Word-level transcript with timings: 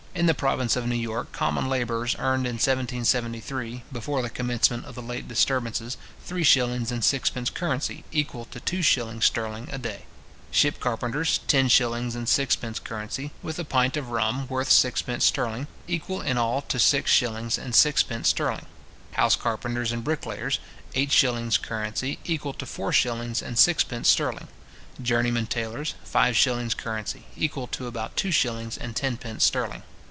In 0.13 0.25
the 0.25 0.33
province 0.35 0.75
of 0.75 0.85
New 0.85 0.95
York, 0.97 1.31
common 1.31 1.69
labourers 1.69 2.17
earned 2.19 2.45
in 2.45 2.55
1773, 2.55 3.83
before 3.93 4.21
the 4.21 4.29
commencement 4.29 4.83
of 4.83 4.93
the 4.93 5.01
late 5.01 5.25
disturbances, 5.25 5.95
three 6.25 6.43
shillings 6.43 6.91
and 6.91 7.01
sixpence 7.03 7.49
currency, 7.49 8.03
equal 8.11 8.43
to 8.45 8.59
two 8.59 8.81
shillings 8.81 9.23
sterling, 9.25 9.69
a 9.71 9.77
day; 9.77 10.03
ship 10.51 10.81
carpenters, 10.81 11.39
ten 11.47 11.69
shillings 11.69 12.13
and 12.13 12.27
sixpence 12.27 12.77
currency, 12.77 13.31
with 13.41 13.57
a 13.57 13.63
pint 13.63 13.95
of 13.95 14.09
rum, 14.11 14.47
worth 14.49 14.69
sixpence 14.69 15.23
sterling, 15.25 15.67
equal 15.87 16.19
in 16.19 16.37
all 16.37 16.61
to 16.63 16.77
six 16.77 17.09
shillings 17.09 17.57
and 17.57 17.73
sixpence 17.73 18.27
sterling; 18.29 18.65
house 19.13 19.37
carpenters 19.37 19.93
and 19.93 20.03
bricklayers, 20.03 20.59
eight 20.93 21.13
shillings 21.13 21.57
currency, 21.57 22.19
equal 22.25 22.53
to 22.53 22.65
four 22.65 22.91
shillings 22.91 23.41
and 23.41 23.57
sixpence 23.57 24.09
sterling; 24.09 24.49
journeymen 25.01 25.47
tailors, 25.47 25.95
five 26.03 26.35
shillings 26.35 26.73
currency, 26.73 27.23
equal 27.37 27.65
to 27.65 27.87
about 27.87 28.17
two 28.17 28.29
shillings 28.29 28.77
and 28.77 28.93
tenpence 28.97 29.45
sterling. 29.45 29.83